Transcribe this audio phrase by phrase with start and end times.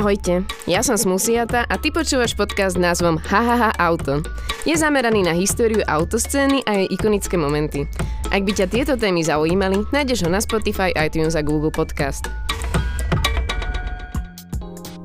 [0.00, 4.24] Ahojte, ja som Smusiata a ty počúvaš podcast s názvom Hahaha Auto.
[4.64, 7.84] Je zameraný na históriu autoscény a jej ikonické momenty.
[8.32, 12.32] Ak by ťa tieto témy zaujímali, nájdeš ho na Spotify, iTunes a Google Podcast.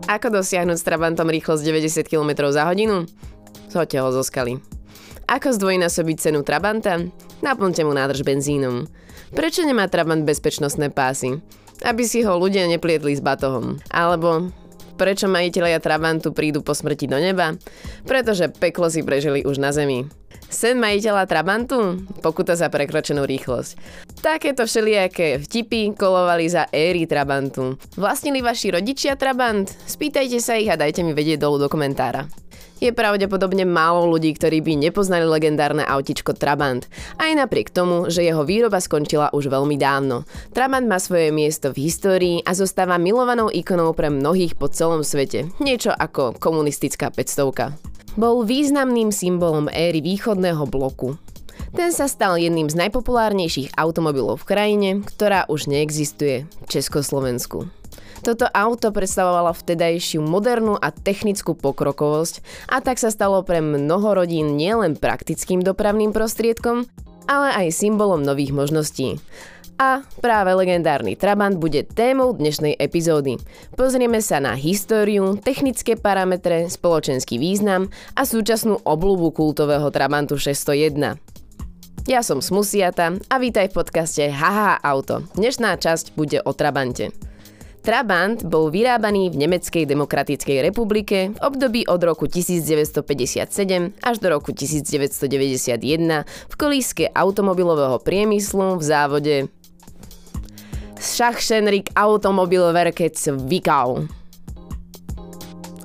[0.07, 3.03] Ako dosiahnuť s Trabantom rýchlosť 90 km za hodinu?
[3.67, 4.63] Zhoďte ho zo skaly.
[5.27, 7.03] Ako zdvojnásobiť cenu Trabanta?
[7.43, 8.87] Naplňte mu nádrž benzínom.
[9.35, 11.43] Prečo nemá Trabant bezpečnostné pásy?
[11.83, 13.75] Aby si ho ľudia neplietli s batohom.
[13.91, 14.55] Alebo
[14.95, 17.59] Prečo majiteľia Trabantu prídu po smrti do neba?
[18.07, 20.07] Pretože peklo si prežili už na zemi.
[20.47, 21.99] Sen majiteľa Trabantu?
[22.23, 23.75] Pokuta za prekročenú rýchlosť.
[24.23, 27.75] Takéto všelijaké vtipy kolovali za éry Trabantu.
[27.99, 29.67] Vlastnili vaši rodičia Trabant?
[29.67, 32.44] Spýtajte sa ich a dajte mi vedieť dolu do komentára.
[32.85, 36.85] Je pravdepodobne málo ľudí, ktorí by nepoznali legendárne autičko Trabant,
[37.17, 40.21] aj napriek tomu, že jeho výroba skončila už veľmi dávno.
[40.53, 45.49] Trabant má svoje miesto v histórii a zostáva milovanou ikonou pre mnohých po celom svete,
[45.57, 47.73] niečo ako komunistická 500.
[48.21, 51.17] Bol významným symbolom éry východného bloku.
[51.73, 57.65] Ten sa stal jedným z najpopulárnejších automobilov v krajine, ktorá už neexistuje, Československu.
[58.25, 64.57] Toto auto predstavovalo vtedajšiu modernú a technickú pokrokovosť a tak sa stalo pre mnoho rodín
[64.57, 66.89] nielen praktickým dopravným prostriedkom,
[67.29, 69.21] ale aj symbolom nových možností.
[69.77, 73.37] A práve legendárny Trabant bude témou dnešnej epizódy.
[73.77, 81.21] Pozrieme sa na históriu, technické parametre, spoločenský význam a súčasnú obľúbu kultového Trabantu 601.
[82.09, 85.21] Ja som Smusiata a vítaj v podcaste Haha Auto.
[85.37, 87.13] Dnešná časť bude o Trabante.
[87.85, 93.05] Trabant bol vyrábaný v Nemeckej demokratickej republike v období od roku 1957
[94.01, 99.35] až do roku 1991 v kolíske automobilového priemyslu v závode
[100.97, 104.09] Schachschenrik Automobilwerke Zwickau.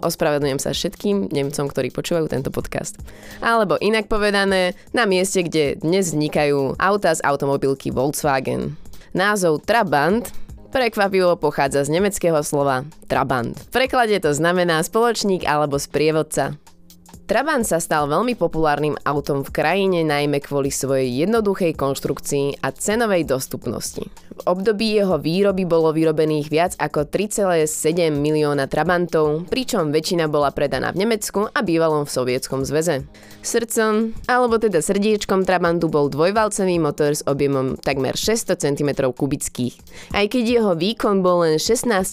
[0.01, 2.97] Ospravedlňujem sa všetkým Nemcom, ktorí počúvajú tento podcast.
[3.45, 8.80] Alebo inak povedané, na mieste, kde dnes vznikajú auta z automobilky Volkswagen.
[9.13, 10.33] Názov Trabant
[10.70, 13.58] Prekvapivo pochádza z nemeckého slova Trabant.
[13.58, 16.55] V preklade to znamená spoločník alebo sprievodca.
[17.31, 23.23] Trabant sa stal veľmi populárnym autom v krajine najmä kvôli svojej jednoduchej konštrukcii a cenovej
[23.23, 24.03] dostupnosti.
[24.41, 30.91] V období jeho výroby bolo vyrobených viac ako 3,7 milióna Trabantov, pričom väčšina bola predaná
[30.91, 33.07] v Nemecku a bývalom v Sovietskom zväze.
[33.47, 39.79] Srdcom, alebo teda srdiečkom Trabantu bol dvojvalcový motor s objemom takmer 600 cm kubických.
[40.19, 42.11] Aj keď jeho výkon bol len 16,9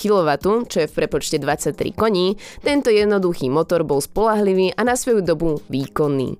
[0.00, 0.30] kW,
[0.64, 5.22] čo je v prepočte 23 koní, tento jednoduchý motor bol spolahlivý spolahlivý a na svoju
[5.22, 6.34] dobu výkonný.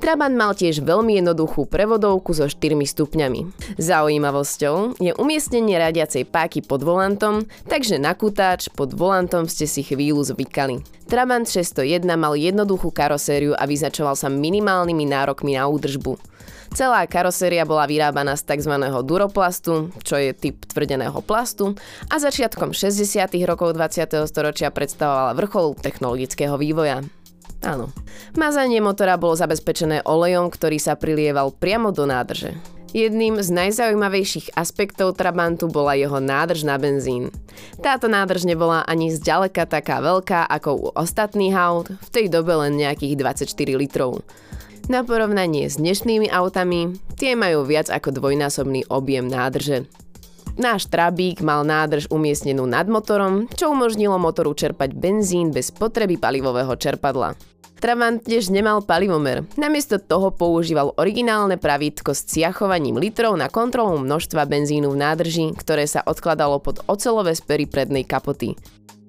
[0.00, 3.52] Trabant mal tiež veľmi jednoduchú prevodovku so 4 stupňami.
[3.76, 10.24] Zaujímavosťou je umiestnenie radiacej páky pod volantom, takže na kutáč pod volantom ste si chvíľu
[10.24, 10.80] zvykali.
[11.12, 16.16] Trabant 601 mal jednoduchú karosériu a vyznačoval sa minimálnymi nárokmi na údržbu.
[16.72, 18.80] Celá karoséria bola vyrábaná z tzv.
[19.04, 21.76] duroplastu, čo je typ tvrdeného plastu,
[22.08, 23.28] a začiatkom 60.
[23.44, 24.24] rokov 20.
[24.24, 27.04] storočia predstavovala vrchol technologického vývoja.
[27.64, 27.90] Áno.
[28.38, 32.54] Mazanie motora bolo zabezpečené olejom, ktorý sa prilieval priamo do nádrže.
[32.96, 37.28] Jedným z najzaujímavejších aspektov Trabantu bola jeho nádrž na benzín.
[37.82, 42.78] Táto nádrž nebola ani zďaleka taká veľká ako u ostatných aut, v tej dobe len
[42.78, 44.24] nejakých 24 litrov.
[44.86, 49.90] Na porovnanie s dnešnými autami, tie majú viac ako dvojnásobný objem nádrže.
[50.56, 56.72] Náš Trabík mal nádrž umiestnenú nad motorom, čo umožnilo motoru čerpať benzín bez potreby palivového
[56.80, 57.36] čerpadla.
[57.76, 59.44] Trabant tiež nemal palivomer.
[59.60, 65.84] Namiesto toho používal originálne pravítko s ciachovaním litrov na kontrolu množstva benzínu v nádrži, ktoré
[65.84, 68.56] sa odkladalo pod ocelové spery prednej kapoty.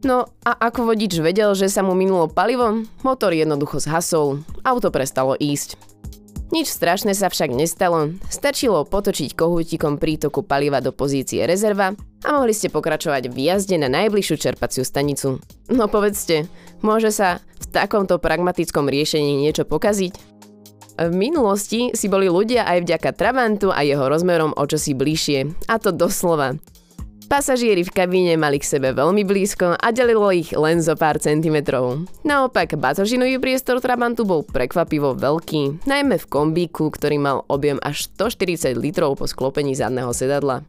[0.03, 5.39] No a ako vodič vedel, že sa mu minulo palivo, motor jednoducho zhasol, auto prestalo
[5.39, 5.86] ísť.
[6.47, 11.91] Nič strašné sa však nestalo, stačilo potočiť kohútikom prítoku paliva do pozície rezerva
[12.23, 15.43] a mohli ste pokračovať v jazde na najbližšiu čerpaciu stanicu.
[15.67, 16.47] No povedzte,
[16.79, 20.13] môže sa v takomto pragmatickom riešení niečo pokaziť?
[20.97, 25.77] V minulosti si boli ľudia aj vďaka Trabantu a jeho rozmerom o čosi bližšie, a
[25.83, 26.55] to doslova.
[27.27, 32.07] Pasažieri v kabíne mali k sebe veľmi blízko a delilo ich len zo pár centimetrov.
[32.23, 38.79] Naopak, batožinový priestor Trabantu bol prekvapivo veľký, najmä v kombíku, ktorý mal objem až 140
[38.79, 40.63] litrov po sklopení zadného sedadla.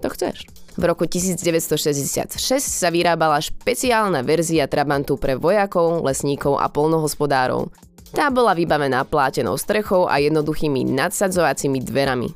[0.00, 0.48] To chceš.
[0.80, 7.68] V roku 1966 sa vyrábala špeciálna verzia Trabantu pre vojakov, lesníkov a polnohospodárov.
[8.16, 12.32] Tá bola vybavená plátenou strechou a jednoduchými nadsadzovacími dverami.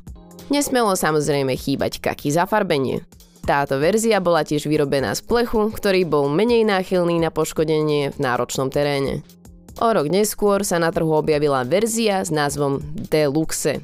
[0.52, 3.00] Nesmelo samozrejme chýbať kaky zafarbenie.
[3.42, 8.70] Táto verzia bola tiež vyrobená z plechu, ktorý bol menej náchylný na poškodenie v náročnom
[8.70, 9.26] teréne.
[9.82, 12.78] O rok neskôr sa na trhu objavila verzia s názvom
[13.10, 13.82] Deluxe,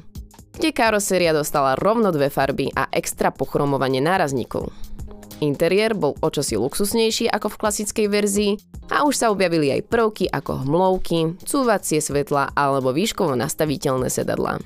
[0.55, 4.71] kde karoséria dostala rovno dve farby a extra pochromovanie nárazníkov.
[5.43, 8.51] Interiér bol očosi luxusnejší ako v klasickej verzii
[8.91, 14.59] a už sa objavili aj prvky ako hmlovky, cúvacie svetla alebo výškovo nastaviteľné sedadlá.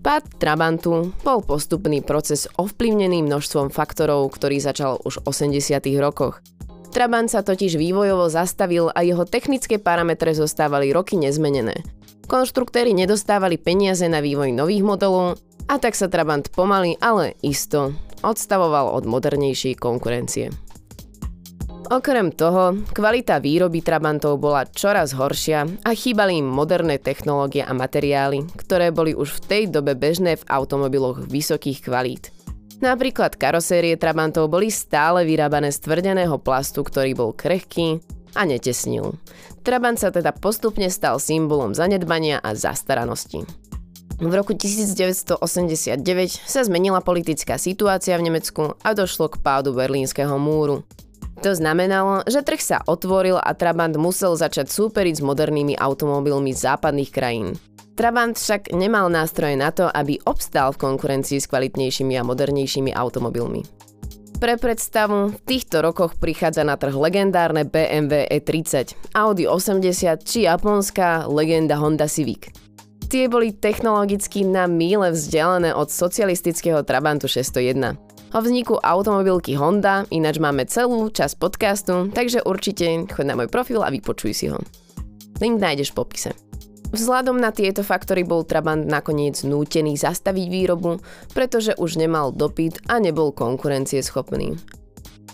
[0.00, 5.76] Pád Trabantu bol postupný proces ovplyvnený množstvom faktorov, ktorý začal už v 80.
[6.00, 6.40] rokoch.
[6.88, 11.84] Trabant sa totiž vývojovo zastavil a jeho technické parametre zostávali roky nezmenené.
[12.24, 15.36] Konštruktéri nedostávali peniaze na vývoj nových modelov
[15.68, 17.92] a tak sa Trabant pomaly, ale isto
[18.24, 20.48] odstavoval od modernejšej konkurencie.
[21.90, 28.46] Okrem toho, kvalita výroby Trabantov bola čoraz horšia a chýbali im moderné technológie a materiály,
[28.54, 32.30] ktoré boli už v tej dobe bežné v automobiloch vysokých kvalít.
[32.78, 37.98] Napríklad karosérie Trabantov boli stále vyrábané z tvrdeného plastu, ktorý bol krehký
[38.38, 39.18] a netesnil.
[39.66, 43.42] Trabant sa teda postupne stal symbolom zanedbania a zastaranosti.
[44.22, 45.42] V roku 1989
[46.46, 50.86] sa zmenila politická situácia v Nemecku a došlo k pádu Berlínskeho múru.
[51.40, 57.08] To znamenalo, že trh sa otvoril a Trabant musel začať súperiť s modernými automobilmi západných
[57.08, 57.56] krajín.
[57.96, 63.64] Trabant však nemal nástroje na to, aby obstál v konkurencii s kvalitnejšími a modernejšími automobilmi.
[64.40, 69.84] Pre predstavu, v týchto rokoch prichádza na trh legendárne BMW E30, Audi 80
[70.24, 72.52] či japonská legenda Honda Civic.
[73.08, 78.09] Tie boli technologicky na míle vzdialené od socialistického Trabantu 601.
[78.30, 83.82] O vzniku automobilky Honda ináč máme celú časť podcastu, takže určite choď na môj profil
[83.82, 84.62] a vypočuj si ho.
[85.42, 86.30] Link nájdeš v popise.
[86.94, 91.02] Vzhľadom na tieto faktory bol Trabant nakoniec nútený zastaviť výrobu,
[91.34, 94.54] pretože už nemal dopyt a nebol konkurencieschopný.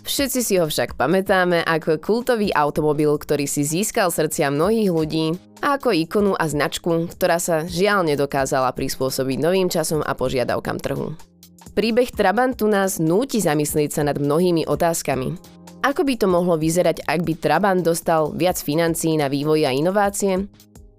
[0.08, 5.76] Všetci si ho však pamätáme ako kultový automobil, ktorý si získal srdcia mnohých ľudí a
[5.76, 11.35] ako ikonu a značku, ktorá sa žiaľ nedokázala prispôsobiť novým časom a požiadavkám trhu.
[11.76, 15.36] Príbeh Trabantu nás núti zamyslieť sa nad mnohými otázkami.
[15.84, 20.48] Ako by to mohlo vyzerať, ak by Trabant dostal viac financií na vývoj a inovácie?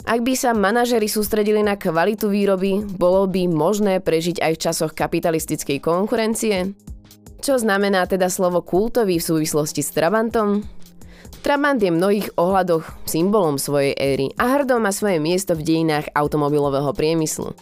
[0.06, 4.94] Ak by sa manažeri sústredili na kvalitu výroby, bolo by možné prežiť aj v časoch
[4.94, 6.78] kapitalistickej konkurencie?
[7.42, 10.62] Čo znamená teda slovo kultový v súvislosti s Trabantom?
[11.42, 16.14] Trabant je v mnohých ohľadoch symbolom svojej éry a hrdo má svoje miesto v dejinách
[16.14, 17.58] automobilového priemyslu.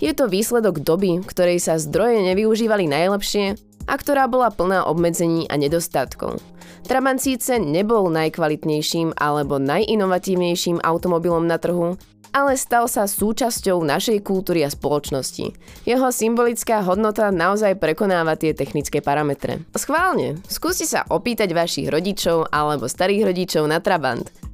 [0.00, 5.60] Je to výsledok doby, ktorej sa zdroje nevyužívali najlepšie a ktorá bola plná obmedzení a
[5.60, 6.40] nedostatkov.
[6.88, 12.00] Trabant síce nebol najkvalitnejším alebo najinovatívnejším automobilom na trhu,
[12.32, 15.52] ale stal sa súčasťou našej kultúry a spoločnosti.
[15.84, 19.60] Jeho symbolická hodnota naozaj prekonáva tie technické parametre.
[19.76, 24.49] Schválne, skúste sa opýtať vašich rodičov alebo starých rodičov na Trabant.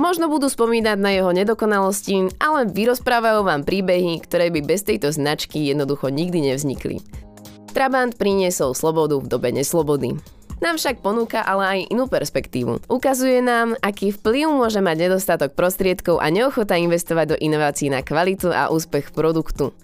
[0.00, 5.68] Možno budú spomínať na jeho nedokonalosti, ale vyrozprávajú vám príbehy, ktoré by bez tejto značky
[5.68, 7.04] jednoducho nikdy nevznikli.
[7.76, 10.16] Trabant priniesol slobodu v dobe neslobody.
[10.64, 12.86] Nám však ponúka ale aj inú perspektívu.
[12.88, 18.48] Ukazuje nám, aký vplyv môže mať nedostatok prostriedkov a neochota investovať do inovácií na kvalitu
[18.48, 19.76] a úspech produktu.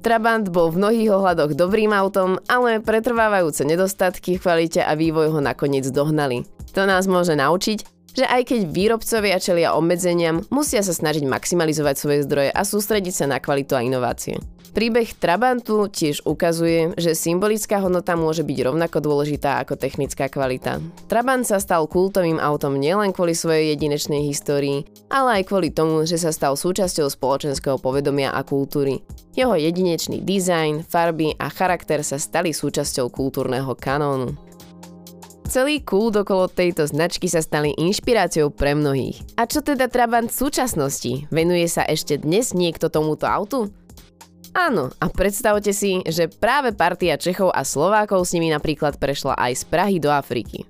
[0.00, 5.40] Trabant bol v mnohých ohľadoch dobrým autom, ale pretrvávajúce nedostatky v kvalite a vývoj ho
[5.42, 6.46] nakoniec dohnali.
[6.78, 12.20] To nás môže naučiť, že aj keď výrobcovia čelia obmedzeniam, musia sa snažiť maximalizovať svoje
[12.24, 14.40] zdroje a sústrediť sa na kvalitu a inovácie.
[14.76, 20.84] Príbeh Trabantu tiež ukazuje, že symbolická hodnota môže byť rovnako dôležitá ako technická kvalita.
[21.08, 26.20] Trabant sa stal kultovým autom nielen kvôli svojej jedinečnej histórii, ale aj kvôli tomu, že
[26.20, 29.00] sa stal súčasťou spoločenského povedomia a kultúry.
[29.32, 34.45] Jeho jedinečný dizajn, farby a charakter sa stali súčasťou kultúrneho kanónu.
[35.46, 39.22] Celý kult okolo tejto značky sa stali inšpiráciou pre mnohých.
[39.38, 41.30] A čo teda Trabant v súčasnosti?
[41.30, 43.70] Venuje sa ešte dnes niekto tomuto autu?
[44.58, 49.52] Áno, a predstavte si, že práve partia Čechov a Slovákov s nimi napríklad prešla aj
[49.54, 50.66] z Prahy do Afriky.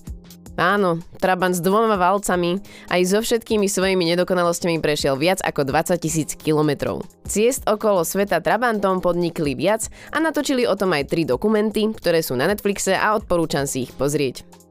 [0.61, 2.61] Áno, Trabant s dvoma valcami
[2.93, 7.05] aj so všetkými svojimi nedokonalosťami prešiel viac ako 20 tisíc kilometrov.
[7.25, 12.37] Ciest okolo sveta Trabantom podnikli viac a natočili o tom aj tri dokumenty, ktoré sú
[12.37, 14.66] na Netflixe a odporúčam si ich pozrieť.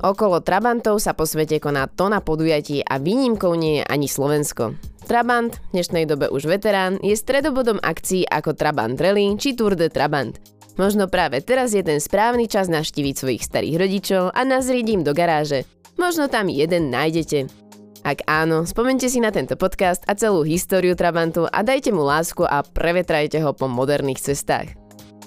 [0.00, 4.72] Okolo Trabantov sa po svete koná tona podujatí a výnimkou nie je ani Slovensko.
[5.04, 9.92] Trabant, v dnešnej dobe už veterán, je stredobodom akcií ako Trabant Rally či Tour de
[9.92, 10.40] Trabant.
[10.80, 15.12] Možno práve teraz je ten správny čas naštíviť svojich starých rodičov a nazrieť im do
[15.12, 15.68] garáže.
[16.00, 17.52] Možno tam jeden nájdete.
[18.00, 22.40] Ak áno, spomente si na tento podcast a celú históriu Trabantu a dajte mu lásku
[22.48, 24.79] a prevetrajte ho po moderných cestách.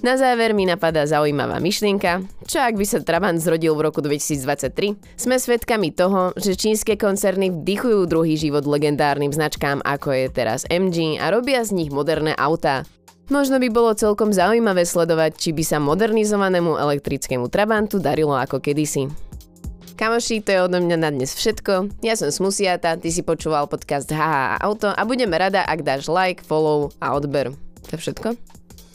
[0.03, 4.99] Na záver mi napadá zaujímavá myšlienka, čo ak by sa Trabant zrodil v roku 2023?
[5.15, 11.23] Sme svedkami toho, že čínske koncerny vdychujú druhý život legendárnym značkám ako je teraz MG
[11.23, 12.83] a robia z nich moderné autá.
[13.31, 19.07] Možno by bolo celkom zaujímavé sledovať, či by sa modernizovanému elektrickému Trabantu darilo ako kedysi.
[19.95, 22.03] Kamoši, to je odo mňa na dnes všetko.
[22.03, 26.43] Ja som Smusiata, ty si počúval podcast HH Auto a budeme rada, ak dáš like,
[26.43, 27.55] follow a odber.
[27.87, 28.35] To je všetko?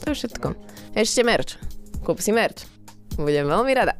[0.05, 0.49] To je všetko.
[0.99, 1.55] Ešte merch.
[2.02, 2.67] Kúp si merch.
[3.14, 3.95] Budem veľmi rada.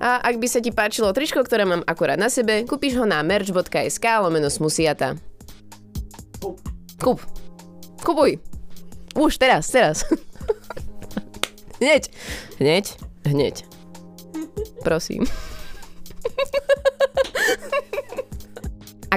[0.00, 3.20] A ak by sa ti páčilo tričko, ktoré mám akurát na sebe, kúpiš ho na
[3.20, 5.20] merch.sk lomeno smusiata.
[6.96, 7.20] Kúp.
[8.00, 8.40] Kupuj.
[9.12, 10.08] Už, teraz, teraz.
[11.84, 12.08] hneď.
[12.56, 12.96] Hneď.
[13.28, 13.56] Hneď.
[14.80, 15.28] Prosím.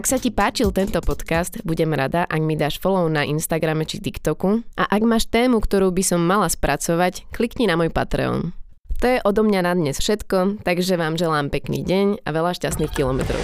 [0.05, 3.97] Ak sa ti páčil tento podcast, budem rada, ak mi dáš follow na Instagrame či
[3.97, 8.53] TikToku a ak máš tému, ktorú by som mala spracovať, klikni na môj Patreon.
[9.01, 12.93] To je odo mňa na dnes všetko, takže vám želám pekný deň a veľa šťastných
[12.93, 13.41] kilometrov.